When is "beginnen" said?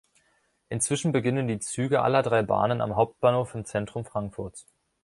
1.11-1.47